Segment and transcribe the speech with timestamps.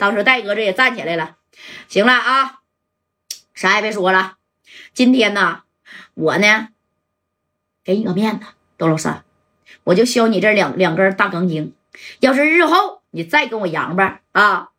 [0.00, 1.36] 当时戴哥这也站起来了，
[1.86, 2.60] 行了啊，
[3.52, 4.38] 啥也别说了，
[4.94, 5.64] 今天呢，
[6.14, 6.68] 我呢，
[7.84, 8.46] 给你个面子，
[8.78, 9.24] 窦老三，
[9.84, 11.74] 我就削你这两两根大钢筋。
[12.20, 14.70] 要是日后你再跟我扬吧啊，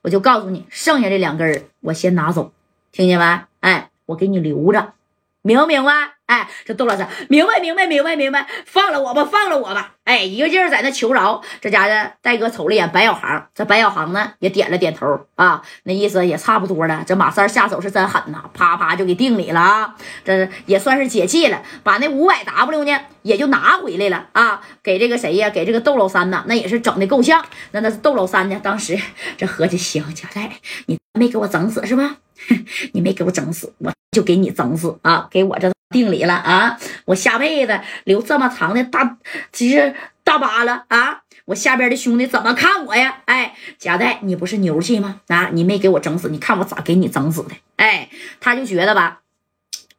[0.00, 2.54] 我就告诉你，剩下这两根我先拿走，
[2.92, 3.44] 听见没？
[3.60, 4.94] 哎，我给你留着，
[5.42, 6.16] 明不明白？
[6.32, 9.92] 哎，这窦老三明白明白明白明白，放了我吧，放了我吧！
[10.04, 11.42] 哎，一个劲儿在那求饶。
[11.60, 17.04] 这家的戴哥瞅了眼白小航，这白小航呢也点了点头啊，那意思也差不多了。
[17.06, 19.94] 这马三下手是真狠呐，啪啪就给定里了啊！
[20.24, 24.62] 这也算是解气了，把那五百 W 呢也就拿回来了啊！
[24.82, 25.50] 给这个谁呀？
[25.50, 27.44] 给这个窦老三呢，那也是整的够呛。
[27.72, 28.98] 那那是窦老三呢，当时
[29.36, 30.50] 这合计行，贾代，
[30.86, 32.16] 你没给我整死是吧？
[32.92, 35.28] 你没给我整死，我就给你整死啊！
[35.30, 35.70] 给我这。
[35.92, 36.78] 定理了啊！
[37.04, 39.18] 我下辈子留这么长的大，
[39.52, 39.94] 其实
[40.24, 41.20] 大疤了啊！
[41.44, 43.18] 我下边的兄弟怎么看我呀？
[43.26, 45.20] 哎，贾带，你不是牛气吗？
[45.28, 47.50] 啊，你没给我整死，你看我咋给你整死的？
[47.76, 48.08] 哎，
[48.40, 49.20] 他就觉得吧。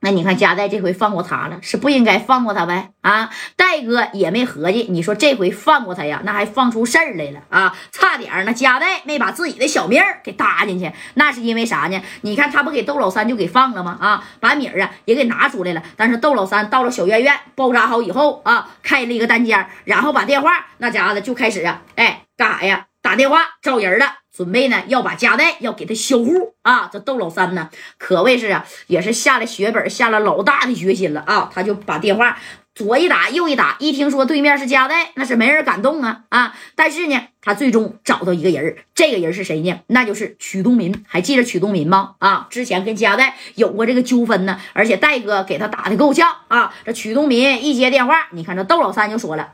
[0.03, 2.89] 那你看，加代这回放过他了，是不应该放过他呗？
[2.99, 7.73] 啊，戴哥也没合计，你说这回放过他呀，那还放出事儿来了啊！
[7.93, 12.01] 差点儿那加代没把自己的小命儿给搭进去，那是因为啥呢？
[12.19, 13.97] 你看他不给窦老三就给放了吗？
[14.01, 15.81] 啊，把米儿啊也给拿出来了。
[15.95, 22.87] 但是窦老三到了小院院包扎好以后啊，开了一个单间，然后把电话那家伙就开始啊，哎，干啥呀？
[23.03, 24.15] 打电话找人了。
[24.35, 26.89] 准备呢，要把家代要给他销户啊！
[26.91, 31.51] 这窦老三呢，可谓是啊，也是下了血本，下了老大的决心了啊！
[31.53, 32.39] 他就把电话
[32.73, 36.55] 左一打，右一打，一听说对面是家代，那是没人敢动啊啊！
[36.73, 39.81] 但是呢，他最终找到一个人，这个人是谁呢？
[39.85, 42.15] 那就是曲东民，还记得曲东民吗？
[42.17, 46.73] 啊，之前跟家代有过这个纠纷呢，而且戴哥给他打的够呛啊！
[46.83, 49.53] 这曲东民一接电话，你看这窦老三就说了：“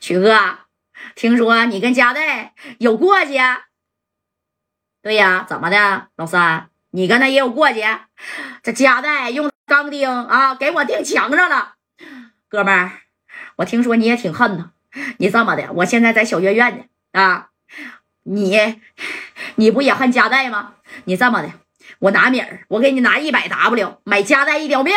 [0.00, 0.34] 曲哥。”
[1.14, 3.42] 听说你跟佳代有过节？
[5.02, 8.00] 对呀，怎么的，老三，你跟他也有过节？
[8.62, 11.74] 这佳代用钢钉啊，给我钉墙上了。
[12.48, 12.92] 哥们儿，
[13.56, 14.72] 我听说你也挺恨呐。
[15.18, 17.50] 你这么的，我现在在小院院呢啊，
[18.24, 18.80] 你
[19.54, 20.74] 你不也恨佳代吗？
[21.04, 21.52] 你这么的，
[22.00, 24.94] 我拿米儿，我给你拿一百 W 买佳代一条命，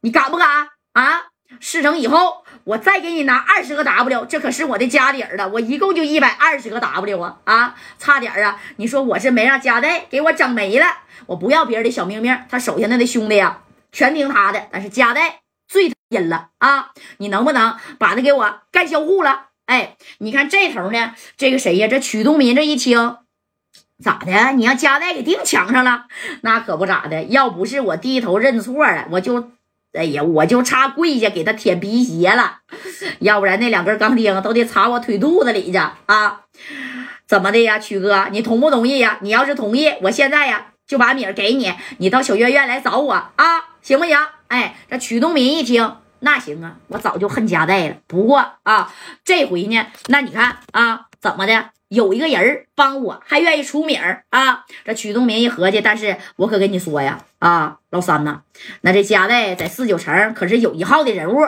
[0.00, 1.30] 你敢不敢啊？
[1.68, 2.44] 事成以后。
[2.64, 5.48] 我再给你拿二十个 W，这可是我的家底儿了。
[5.48, 8.60] 我一共就一百二十个 W 啊啊，差点啊！
[8.76, 10.86] 你说我是没让家代给我整没了。
[11.24, 14.66] 我不要别人的小命命，他手下那的兄弟呀，全听他的。
[14.70, 16.90] 但是家代最阴了啊！
[17.18, 19.46] 你能不能把他给我干销户了？
[19.64, 21.88] 哎，你看这头呢，这个谁呀？
[21.88, 23.16] 这曲东民这一听，
[24.04, 24.52] 咋的？
[24.52, 26.04] 你让家代给钉墙上了？
[26.42, 29.52] 那可不咋的，要不是我低头认错了，我就。
[29.92, 32.58] 哎呀，我就差跪下给他舔皮鞋了，
[33.20, 36.42] 要不然那两根钢钉都得插我腿肚子里去啊！
[37.26, 39.18] 怎么的呀，曲哥，你同不同意呀？
[39.22, 43.34] 你要是同意，我现在呀就把米儿给你，你到小院院来找我啊，
[43.82, 44.18] 行不行？
[44.48, 47.96] 哎，这曲东民一听，那行啊，我早就恨家代了。
[48.06, 48.92] 不过啊，
[49.24, 51.70] 这回呢，那你看啊，怎么的？
[51.88, 53.98] 有一个人帮我，还愿意出名
[54.30, 54.64] 啊！
[54.84, 58.42] 这曲东明一合计，但是我可跟你说呀，啊，老三呐，
[58.82, 61.40] 那这家代在四九城可是有一号的人物，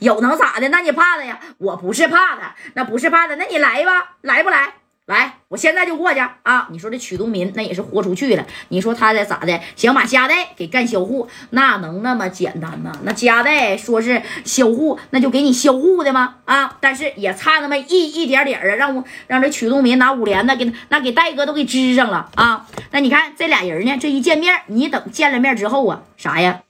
[0.00, 0.68] 有能咋的？
[0.70, 1.38] 那你怕他呀？
[1.58, 4.74] 我不是怕他，那不是怕他，那你来吧，来不来？
[5.06, 6.66] 来，我现在就过去啊！
[6.72, 8.44] 你说这曲东民那也是豁出去了。
[8.70, 9.60] 你说他的咋的？
[9.76, 12.90] 想把家代给干销户，那能那么简单吗？
[13.04, 16.38] 那家代说是销户，那就给你销户的吗？
[16.44, 16.76] 啊！
[16.80, 22.66] 但是也差那么一一点点啊，让我让这曲东民拿五连的给那给戴哥都给支上了啊！
[22.90, 26.62] 那你看这俩人呢，这一见面，你等见了面之后啊，啥呀？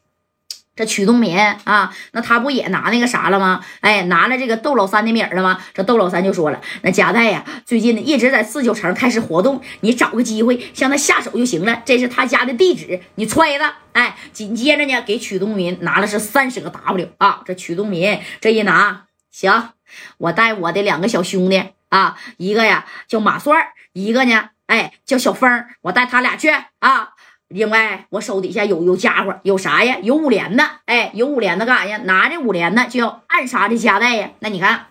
[0.76, 3.64] 这曲东民啊，那他不也拿那个啥了吗？
[3.80, 5.58] 哎，拿了这个窦老三的米了吗？
[5.72, 11.82] 这窦老三就说了，那贾代呀，最近呢一直在四九城开始活动，你找个机会向他下手就行了。
[11.86, 13.72] 这是他家的地址，你揣着。
[13.92, 17.40] 哎，紧接着呢，给曲东民拿了是三十个 W 啊。
[17.46, 19.70] 这曲东民这一拿，行，
[20.18, 26.50] 我带我的两个小兄弟啊，一个呀叫马帅，一个呢，哎叫小峰，我带他俩去
[26.80, 27.12] 啊。
[27.48, 29.98] 另外，我手底下有有家伙，有啥呀？
[30.02, 31.98] 有五连的，哎，有五连的干啥呀？
[32.04, 34.30] 拿着五连的就要暗杀这家代呀。
[34.40, 34.86] 那你看，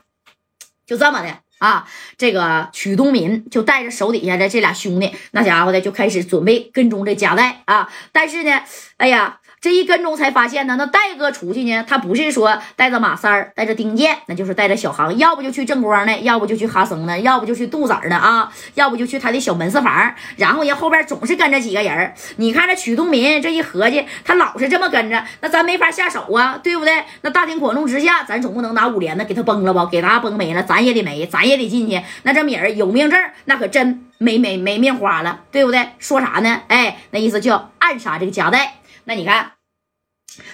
[0.85, 1.87] 就这么的啊。
[2.17, 7.91] 这个曲东民就带着手底下的这俩兄弟，那家伙的就开始准备跟踪这家代啊。
[8.11, 8.61] 但是呢，
[8.97, 9.39] 哎呀。
[9.65, 20.13] 这一跟踪才发现呢，那戴哥出去呢，他不是说带着马三儿，带着丁健，那就是带着小航，要不就去正光呢，要不就去哈森呢，要不就去杜子儿呢啊，要不就去他的小门市房。
[20.35, 27.03] 然后人后边总是跟着几个人你看这曲东民这一合计，他老是这么跟着，那咱没法下手啊，对不对？
[27.21, 29.89] 那大庭广众之下，咱总不能拿五连的给他崩了吧？
[29.91, 31.99] 给他崩没了，咱也得没，咱也得进去。
[32.21, 35.89] 那这米儿有命证，那可真没没没命花了，对不对？
[35.97, 36.61] 说啥呢？
[36.67, 38.75] 哎，那意思就要暗杀这个夹带。
[39.05, 39.54] 那你看。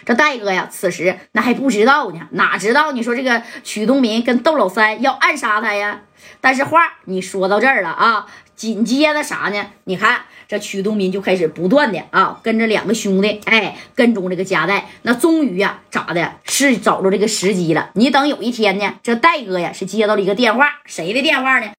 [0.05, 6.01] 这戴哥呀，此时那还不知道呢，哪知道你说这个曲东民跟窦老三要暗杀他呀？
[6.39, 8.25] 但是话你说到这儿了啊，
[8.55, 9.67] 紧接着啥呢？
[9.85, 14.89] 你看这曲东民就开始不断的啊，跟着两个兄弟，哎，跟踪这个夹带。
[15.03, 16.33] 那终于呀，咋的？
[16.45, 17.89] 是找着这个时机了。
[17.95, 21.67] 你等有一天呢，这戴哥呀是接到了一个电话，谁的电话呢？